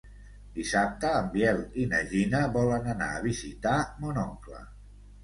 [0.59, 3.75] Dissabte en Biel i na Gina volen anar a visitar
[4.07, 4.65] mon oncle.